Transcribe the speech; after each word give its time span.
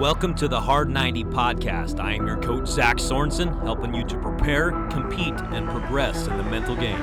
Welcome 0.00 0.34
to 0.36 0.48
the 0.48 0.58
Hard 0.58 0.88
90 0.88 1.24
podcast. 1.24 2.00
I 2.00 2.14
am 2.14 2.26
your 2.26 2.38
coach, 2.38 2.66
Zach 2.66 2.96
Sorensen, 2.96 3.62
helping 3.64 3.94
you 3.94 4.02
to 4.04 4.16
prepare, 4.16 4.70
compete, 4.88 5.38
and 5.52 5.68
progress 5.68 6.26
in 6.26 6.38
the 6.38 6.42
mental 6.42 6.74
game. 6.74 6.98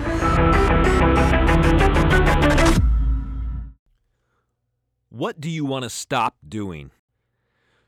What 5.10 5.40
do 5.40 5.48
you 5.48 5.64
want 5.64 5.84
to 5.84 5.92
stop 5.92 6.38
doing? 6.50 6.90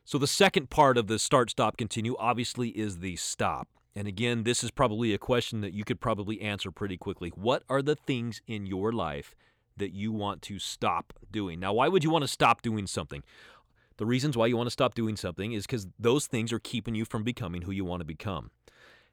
So, 0.06 0.20
the 0.20 0.27
second 0.27 0.70
part 0.70 0.95
of 0.95 1.08
the 1.08 1.18
start, 1.18 1.50
stop, 1.50 1.76
continue 1.76 2.16
obviously 2.20 2.70
is 2.70 3.00
the 3.00 3.16
stop. 3.16 3.68
And 3.96 4.07
again, 4.07 4.44
this 4.44 4.64
is 4.64 4.70
probably 4.70 5.16
a 5.16 5.18
question 5.18 5.62
that 5.62 5.73
you 5.73 5.84
could 5.84 6.00
probably 6.00 6.39
answer 6.39 6.70
pretty 6.70 6.98
quickly. 6.98 7.32
What 7.34 7.64
are 7.68 7.82
the 7.82 7.96
things 7.96 8.44
in 8.46 8.68
your 8.68 8.91
life 8.91 9.36
that 9.76 9.91
you 9.91 10.12
want 10.12 10.44
to 10.44 10.60
stop 10.60 11.14
doing? 11.32 11.60
Now, 11.60 11.73
why 11.73 11.88
would 11.88 12.04
you 12.04 12.12
want 12.12 12.26
to 12.26 12.28
stop 12.28 12.62
doing 12.62 12.86
something? 12.86 13.23
The 14.00 14.05
reasons 14.05 14.38
why 14.38 14.47
you 14.47 14.55
want 14.55 14.68
to 14.68 14.71
stop 14.71 14.95
doing 14.95 15.18
something 15.18 15.52
is 15.52 15.66
because 15.66 15.86
those 15.99 16.26
things 16.26 16.53
are 16.53 16.59
keeping 16.59 16.95
you 16.95 17.03
from 17.03 17.23
becoming 17.23 17.63
who 17.63 17.71
you 17.73 17.84
want 17.84 17.99
to 17.99 18.05
become. 18.05 18.49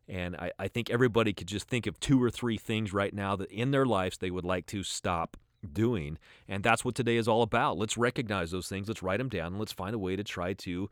And 0.08 0.36
I, 0.36 0.52
I 0.60 0.68
think 0.68 0.90
everybody 0.90 1.32
could 1.32 1.48
just 1.48 1.66
think 1.66 1.88
of 1.88 1.98
two 1.98 2.22
or 2.22 2.30
three 2.30 2.56
things 2.56 2.92
right 2.92 3.12
now 3.12 3.34
that 3.34 3.50
in 3.50 3.72
their 3.72 3.84
lives 3.84 4.18
they 4.18 4.30
would 4.30 4.44
like 4.44 4.64
to 4.66 4.84
stop 4.84 5.36
doing. 5.72 6.18
And 6.46 6.62
that's 6.62 6.84
what 6.84 6.94
today 6.94 7.16
is 7.16 7.26
all 7.26 7.42
about. 7.42 7.76
Let's 7.76 7.96
recognize 7.96 8.52
those 8.52 8.68
things. 8.68 8.86
Let's 8.86 9.02
write 9.02 9.18
them 9.18 9.28
down 9.28 9.48
and 9.48 9.58
let's 9.58 9.72
find 9.72 9.92
a 9.92 9.98
way 9.98 10.14
to 10.14 10.22
try 10.22 10.52
to 10.52 10.88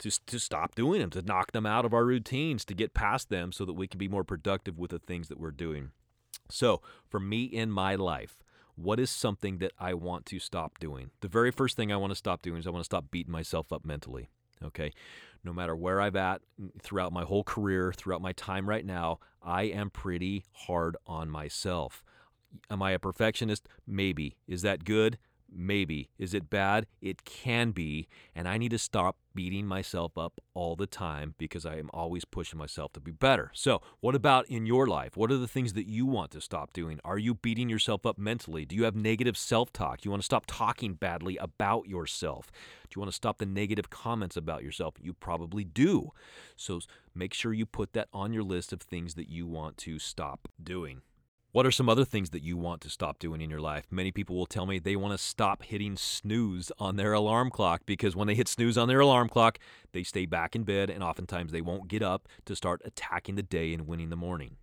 to, 0.00 0.10
to 0.26 0.38
stop 0.40 0.74
doing 0.74 1.00
them, 1.00 1.10
to 1.10 1.22
knock 1.22 1.52
them 1.52 1.66
out 1.66 1.84
of 1.84 1.94
our 1.94 2.04
routines, 2.04 2.64
to 2.64 2.74
get 2.74 2.94
past 2.94 3.30
them 3.30 3.52
so 3.52 3.64
that 3.64 3.74
we 3.74 3.86
can 3.86 3.96
be 3.96 4.08
more 4.08 4.24
productive 4.24 4.76
with 4.76 4.90
the 4.90 4.98
things 4.98 5.28
that 5.28 5.38
we're 5.38 5.52
doing. 5.52 5.92
So, 6.50 6.82
for 7.08 7.20
me 7.20 7.44
in 7.44 7.70
my 7.70 7.94
life, 7.94 8.36
what 8.76 9.00
is 9.00 9.10
something 9.10 9.58
that 9.58 9.72
I 9.78 9.94
want 9.94 10.26
to 10.26 10.38
stop 10.38 10.78
doing? 10.78 11.10
The 11.20 11.28
very 11.28 11.50
first 11.50 11.76
thing 11.76 11.90
I 11.90 11.96
want 11.96 12.12
to 12.12 12.16
stop 12.16 12.42
doing 12.42 12.58
is 12.58 12.66
I 12.66 12.70
want 12.70 12.82
to 12.82 12.86
stop 12.86 13.10
beating 13.10 13.32
myself 13.32 13.72
up 13.72 13.84
mentally. 13.84 14.28
Okay. 14.62 14.92
No 15.44 15.52
matter 15.52 15.76
where 15.76 16.00
I've 16.00 16.16
at 16.16 16.42
mm, 16.60 16.70
throughout 16.80 17.12
my 17.12 17.24
whole 17.24 17.44
career, 17.44 17.92
throughout 17.92 18.22
my 18.22 18.32
time 18.32 18.68
right 18.68 18.84
now, 18.84 19.18
I 19.42 19.64
am 19.64 19.90
pretty 19.90 20.44
hard 20.52 20.96
on 21.06 21.30
myself. 21.30 22.04
Am 22.70 22.82
I 22.82 22.92
a 22.92 22.98
perfectionist? 22.98 23.68
Maybe. 23.86 24.36
Is 24.46 24.62
that 24.62 24.84
good? 24.84 25.18
Maybe. 25.50 26.10
Is 26.18 26.34
it 26.34 26.50
bad? 26.50 26.86
It 27.00 27.24
can 27.24 27.70
be. 27.70 28.08
And 28.34 28.48
I 28.48 28.58
need 28.58 28.70
to 28.70 28.78
stop 28.78 29.16
beating 29.34 29.66
myself 29.66 30.18
up 30.18 30.40
all 30.54 30.74
the 30.74 30.86
time 30.86 31.34
because 31.38 31.64
I 31.64 31.76
am 31.76 31.90
always 31.92 32.24
pushing 32.24 32.58
myself 32.58 32.92
to 32.94 33.00
be 33.00 33.12
better. 33.12 33.50
So, 33.54 33.80
what 34.00 34.14
about 34.14 34.48
in 34.48 34.66
your 34.66 34.86
life? 34.86 35.16
What 35.16 35.30
are 35.30 35.36
the 35.36 35.46
things 35.46 35.74
that 35.74 35.86
you 35.86 36.06
want 36.06 36.32
to 36.32 36.40
stop 36.40 36.72
doing? 36.72 36.98
Are 37.04 37.18
you 37.18 37.34
beating 37.34 37.68
yourself 37.68 38.04
up 38.04 38.18
mentally? 38.18 38.64
Do 38.64 38.74
you 38.74 38.84
have 38.84 38.96
negative 38.96 39.36
self 39.36 39.72
talk? 39.72 40.04
You 40.04 40.10
want 40.10 40.22
to 40.22 40.26
stop 40.26 40.44
talking 40.46 40.94
badly 40.94 41.36
about 41.36 41.86
yourself? 41.86 42.50
Do 42.84 42.96
you 42.96 43.00
want 43.00 43.12
to 43.12 43.16
stop 43.16 43.38
the 43.38 43.46
negative 43.46 43.90
comments 43.90 44.36
about 44.36 44.62
yourself? 44.64 44.94
You 45.00 45.12
probably 45.12 45.64
do. 45.64 46.10
So, 46.56 46.80
make 47.14 47.34
sure 47.34 47.52
you 47.52 47.66
put 47.66 47.92
that 47.92 48.08
on 48.12 48.32
your 48.32 48.42
list 48.42 48.72
of 48.72 48.80
things 48.80 49.14
that 49.14 49.28
you 49.28 49.46
want 49.46 49.76
to 49.78 49.98
stop 49.98 50.48
doing. 50.62 51.02
What 51.56 51.64
are 51.64 51.70
some 51.70 51.88
other 51.88 52.04
things 52.04 52.28
that 52.30 52.42
you 52.42 52.58
want 52.58 52.82
to 52.82 52.90
stop 52.90 53.18
doing 53.18 53.40
in 53.40 53.48
your 53.48 53.62
life? 53.62 53.86
Many 53.90 54.12
people 54.12 54.36
will 54.36 54.44
tell 54.44 54.66
me 54.66 54.78
they 54.78 54.94
want 54.94 55.12
to 55.12 55.24
stop 55.24 55.62
hitting 55.62 55.96
snooze 55.96 56.70
on 56.78 56.96
their 56.96 57.14
alarm 57.14 57.48
clock 57.48 57.80
because 57.86 58.14
when 58.14 58.26
they 58.26 58.34
hit 58.34 58.46
snooze 58.46 58.76
on 58.76 58.88
their 58.88 59.00
alarm 59.00 59.30
clock, 59.30 59.58
they 59.92 60.02
stay 60.02 60.26
back 60.26 60.54
in 60.54 60.64
bed 60.64 60.90
and 60.90 61.02
oftentimes 61.02 61.52
they 61.52 61.62
won't 61.62 61.88
get 61.88 62.02
up 62.02 62.28
to 62.44 62.54
start 62.54 62.82
attacking 62.84 63.36
the 63.36 63.42
day 63.42 63.72
and 63.72 63.86
winning 63.86 64.10
the 64.10 64.16
morning. 64.16 64.56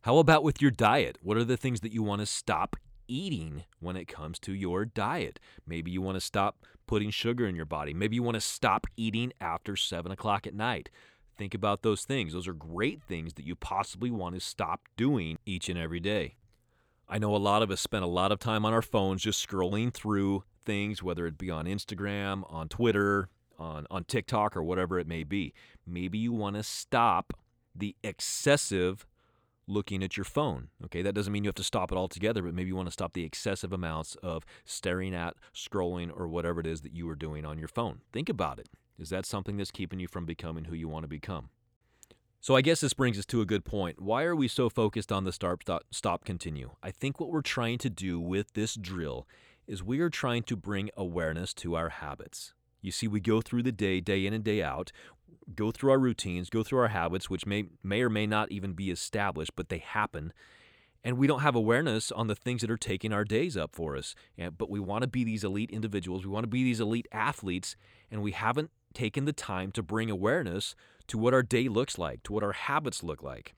How 0.00 0.18
about 0.18 0.42
with 0.42 0.60
your 0.60 0.72
diet? 0.72 1.16
What 1.22 1.36
are 1.36 1.44
the 1.44 1.56
things 1.56 1.78
that 1.82 1.92
you 1.92 2.02
want 2.02 2.22
to 2.22 2.26
stop 2.26 2.74
eating 3.06 3.62
when 3.78 3.96
it 3.96 4.08
comes 4.08 4.40
to 4.40 4.54
your 4.54 4.84
diet? 4.84 5.38
Maybe 5.64 5.92
you 5.92 6.02
want 6.02 6.16
to 6.16 6.20
stop 6.20 6.66
putting 6.88 7.10
sugar 7.10 7.46
in 7.46 7.54
your 7.54 7.66
body. 7.66 7.94
Maybe 7.94 8.16
you 8.16 8.24
want 8.24 8.34
to 8.34 8.40
stop 8.40 8.88
eating 8.96 9.32
after 9.40 9.76
7 9.76 10.10
o'clock 10.10 10.44
at 10.44 10.54
night. 10.54 10.90
Think 11.38 11.54
about 11.54 11.82
those 11.82 12.02
things. 12.02 12.32
Those 12.32 12.48
are 12.48 12.52
great 12.52 13.00
things 13.00 13.34
that 13.34 13.46
you 13.46 13.54
possibly 13.54 14.10
want 14.10 14.34
to 14.34 14.40
stop 14.40 14.80
doing 14.96 15.38
each 15.46 15.68
and 15.68 15.78
every 15.78 16.00
day. 16.00 16.34
I 17.08 17.18
know 17.18 17.34
a 17.34 17.38
lot 17.38 17.62
of 17.62 17.70
us 17.70 17.80
spend 17.80 18.04
a 18.04 18.08
lot 18.08 18.32
of 18.32 18.40
time 18.40 18.66
on 18.66 18.74
our 18.74 18.82
phones 18.82 19.22
just 19.22 19.48
scrolling 19.48 19.94
through 19.94 20.42
things, 20.64 21.02
whether 21.02 21.26
it 21.26 21.38
be 21.38 21.48
on 21.48 21.66
Instagram, 21.66 22.42
on 22.52 22.68
Twitter, 22.68 23.28
on, 23.56 23.86
on 23.88 24.04
TikTok, 24.04 24.56
or 24.56 24.62
whatever 24.64 24.98
it 24.98 25.06
may 25.06 25.22
be. 25.22 25.54
Maybe 25.86 26.18
you 26.18 26.32
want 26.32 26.56
to 26.56 26.62
stop 26.64 27.32
the 27.74 27.94
excessive 28.02 29.06
looking 29.68 30.02
at 30.02 30.16
your 30.16 30.24
phone. 30.24 30.68
Okay, 30.84 31.02
that 31.02 31.14
doesn't 31.14 31.32
mean 31.32 31.44
you 31.44 31.48
have 31.48 31.54
to 31.56 31.64
stop 31.64 31.92
it 31.92 31.98
altogether, 31.98 32.42
but 32.42 32.54
maybe 32.54 32.68
you 32.68 32.76
want 32.76 32.88
to 32.88 32.92
stop 32.92 33.12
the 33.12 33.24
excessive 33.24 33.72
amounts 33.72 34.16
of 34.16 34.44
staring 34.64 35.14
at, 35.14 35.34
scrolling, 35.54 36.10
or 36.14 36.28
whatever 36.28 36.60
it 36.60 36.66
is 36.66 36.80
that 36.82 36.94
you 36.94 37.08
are 37.08 37.16
doing 37.16 37.44
on 37.44 37.58
your 37.58 37.68
phone. 37.68 38.00
Think 38.12 38.28
about 38.28 38.58
it. 38.58 38.68
Is 38.98 39.10
that 39.10 39.26
something 39.26 39.56
that's 39.56 39.70
keeping 39.70 40.00
you 40.00 40.08
from 40.08 40.26
becoming 40.26 40.64
who 40.64 40.74
you 40.74 40.88
want 40.88 41.04
to 41.04 41.08
become? 41.08 41.50
So 42.40 42.54
I 42.54 42.62
guess 42.62 42.80
this 42.80 42.92
brings 42.92 43.18
us 43.18 43.26
to 43.26 43.40
a 43.40 43.46
good 43.46 43.64
point. 43.64 44.00
Why 44.00 44.22
are 44.22 44.36
we 44.36 44.48
so 44.48 44.68
focused 44.68 45.10
on 45.10 45.24
the 45.24 45.32
start, 45.32 45.62
stop, 45.62 45.82
stop, 45.90 46.24
continue? 46.24 46.70
I 46.82 46.90
think 46.90 47.18
what 47.18 47.30
we're 47.30 47.42
trying 47.42 47.78
to 47.78 47.90
do 47.90 48.20
with 48.20 48.52
this 48.54 48.74
drill 48.74 49.26
is 49.66 49.82
we 49.82 50.00
are 50.00 50.10
trying 50.10 50.44
to 50.44 50.56
bring 50.56 50.90
awareness 50.96 51.52
to 51.54 51.76
our 51.76 51.88
habits. 51.90 52.54
You 52.80 52.92
see, 52.92 53.08
we 53.08 53.20
go 53.20 53.40
through 53.40 53.62
the 53.62 53.72
day, 53.72 54.00
day 54.00 54.26
in 54.26 54.32
and 54.32 54.44
day 54.44 54.62
out, 54.62 54.92
go 55.54 55.70
through 55.70 55.90
our 55.90 55.98
routines, 55.98 56.50
go 56.50 56.62
through 56.62 56.80
our 56.80 56.88
habits, 56.88 57.28
which 57.28 57.46
may, 57.46 57.64
may 57.82 58.02
or 58.02 58.10
may 58.10 58.26
not 58.26 58.52
even 58.52 58.72
be 58.72 58.90
established, 58.90 59.52
but 59.56 59.68
they 59.68 59.78
happen. 59.78 60.32
And 61.04 61.16
we 61.16 61.26
don't 61.26 61.40
have 61.40 61.54
awareness 61.54 62.10
on 62.12 62.26
the 62.26 62.34
things 62.34 62.60
that 62.60 62.70
are 62.70 62.76
taking 62.76 63.12
our 63.12 63.24
days 63.24 63.56
up 63.56 63.74
for 63.74 63.96
us. 63.96 64.14
But 64.36 64.68
we 64.68 64.80
want 64.80 65.02
to 65.02 65.08
be 65.08 65.24
these 65.24 65.44
elite 65.44 65.70
individuals, 65.70 66.24
we 66.24 66.32
want 66.32 66.44
to 66.44 66.48
be 66.48 66.64
these 66.64 66.80
elite 66.80 67.08
athletes, 67.12 67.76
and 68.10 68.22
we 68.22 68.32
haven't 68.32 68.70
taken 68.94 69.24
the 69.24 69.32
time 69.32 69.70
to 69.72 69.82
bring 69.82 70.10
awareness 70.10 70.74
to 71.06 71.18
what 71.18 71.34
our 71.34 71.42
day 71.42 71.68
looks 71.68 71.98
like, 71.98 72.22
to 72.24 72.32
what 72.32 72.42
our 72.42 72.52
habits 72.52 73.02
look 73.02 73.22
like. 73.22 73.54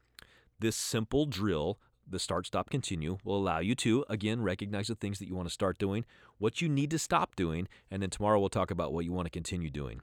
This 0.58 0.76
simple 0.76 1.24
drill, 1.24 1.78
the 2.10 2.18
start, 2.18 2.46
stop, 2.46 2.70
continue, 2.70 3.18
will 3.24 3.36
allow 3.36 3.60
you 3.60 3.74
to, 3.76 4.04
again, 4.08 4.42
recognize 4.42 4.88
the 4.88 4.94
things 4.94 5.18
that 5.18 5.28
you 5.28 5.34
want 5.34 5.48
to 5.48 5.52
start 5.52 5.78
doing, 5.78 6.04
what 6.38 6.60
you 6.60 6.68
need 6.68 6.90
to 6.90 6.98
stop 6.98 7.36
doing, 7.36 7.68
and 7.90 8.02
then 8.02 8.10
tomorrow 8.10 8.38
we'll 8.38 8.48
talk 8.48 8.70
about 8.70 8.92
what 8.92 9.04
you 9.04 9.12
want 9.12 9.26
to 9.26 9.30
continue 9.30 9.70
doing. 9.70 10.00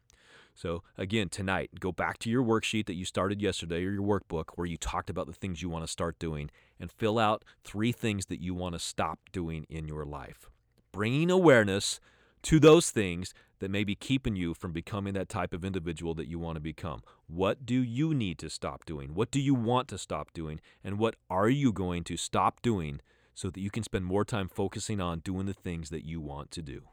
So, 0.57 0.81
again, 0.97 1.29
tonight, 1.29 1.69
go 1.79 1.91
back 1.91 2.17
to 2.19 2.31
your 2.31 2.44
worksheet 2.44 2.88
that 2.88 2.96
you 2.96 3.06
started 3.06 3.41
yesterday 3.41 3.85
or 3.85 3.91
your 3.91 4.01
workbook 4.01 4.46
where 4.56 4.66
you 4.66 4.75
talked 4.75 5.09
about 5.09 5.28
the 5.28 5.34
things 5.34 5.62
you 5.62 5.69
want 5.69 5.84
to 5.84 5.91
start 5.91 6.17
doing 6.17 6.50
and 6.79 6.91
fill 6.91 7.19
out 7.19 7.46
three 7.63 7.91
things 7.91 8.25
that 8.25 8.41
you 8.41 8.56
want 8.56 8.73
to 8.73 8.79
stop 8.79 9.19
doing 9.31 9.67
in 9.69 9.88
your 9.88 10.03
life. 10.03 10.50
Bringing 10.91 11.29
awareness 11.29 12.00
to 12.47 12.62
those 12.62 12.91
things 12.91 13.34
that 13.59 13.69
may 13.69 13.84
be 13.84 13.94
keeping 13.94 14.38
you 14.38 14.53
from 14.53 14.72
becoming 14.72 15.13
that 15.13 15.28
type 15.28 15.53
of 15.53 15.66
individual 15.66 16.13
that 16.13 16.30
you 16.30 16.40
want 16.40 16.56
to 16.56 16.62
become. 16.62 17.02
What 17.28 17.66
do 17.66 17.84
you 17.84 18.13
need 18.13 18.40
to 18.40 18.50
stop 18.50 18.85
doing? 18.85 19.13
What 19.13 19.31
do 19.31 19.41
you 19.41 19.53
want 19.53 19.90
to 19.90 19.97
stop 19.97 20.31
doing? 20.31 20.62
And 20.81 20.97
what 20.97 21.18
are 21.30 21.50
you 21.50 21.74
going 21.74 22.06
to 22.06 22.16
stop 22.16 22.62
doing 22.62 23.02
so 23.35 23.50
that 23.50 23.59
you 23.59 23.69
can 23.69 23.84
spend 23.84 24.06
more 24.06 24.24
time 24.24 24.47
focusing 24.47 25.02
on 25.02 25.19
doing 25.19 25.46
the 25.46 25.53
things 25.53 25.90
that 25.90 26.06
you 26.06 26.22
want 26.22 26.52
to 26.52 26.62
do? 26.62 26.84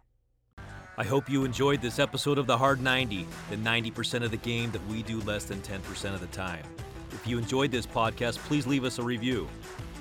I 0.99 1.05
hope 1.05 1.31
you 1.31 1.45
enjoyed 1.45 1.81
this 1.81 2.01
episode 2.01 2.39
of 2.39 2.49
The 2.49 2.59
Hard 2.59 2.83
90, 2.83 3.25
the 3.51 3.57
90% 3.57 4.25
of 4.25 4.33
the 4.33 4.37
game 4.39 4.73
that 4.73 4.85
we 4.89 5.05
do 5.05 5.21
less 5.21 5.45
than 5.45 5.61
10% 5.61 6.15
of 6.15 6.21
the 6.21 6.27
time. 6.37 6.65
If 7.13 7.29
you 7.29 7.39
enjoyed 7.39 7.71
this 7.71 7.87
podcast, 7.87 8.39
please 8.39 8.67
leave 8.67 8.83
us 8.83 8.99
a 8.99 9.05
review. 9.05 9.49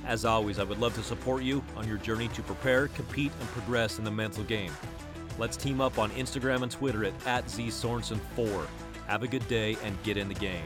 As 0.07 0.25
always, 0.25 0.57
I 0.57 0.63
would 0.63 0.79
love 0.79 0.95
to 0.95 1.03
support 1.03 1.43
you 1.43 1.63
on 1.77 1.87
your 1.87 1.97
journey 1.97 2.27
to 2.29 2.41
prepare, 2.41 2.87
compete, 2.87 3.31
and 3.39 3.47
progress 3.49 3.99
in 3.99 4.03
the 4.03 4.09
mental 4.09 4.43
game. 4.45 4.71
Let's 5.37 5.57
team 5.57 5.81
up 5.81 5.97
on 5.97 6.11
Instagram 6.11 6.63
and 6.63 6.71
Twitter 6.71 7.05
at, 7.05 7.13
at 7.25 7.45
ZSorensen4. 7.47 8.67
Have 9.07 9.23
a 9.23 9.27
good 9.27 9.47
day 9.47 9.77
and 9.83 10.01
get 10.03 10.17
in 10.17 10.27
the 10.27 10.35
game. 10.35 10.65